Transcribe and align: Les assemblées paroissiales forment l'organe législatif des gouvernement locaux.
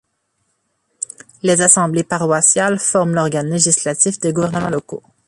Les 1.43 1.61
assemblées 1.61 2.03
paroissiales 2.03 2.79
forment 2.79 3.13
l'organe 3.13 3.51
législatif 3.51 4.17
des 4.19 4.33
gouvernement 4.33 4.71
locaux. 4.71 5.03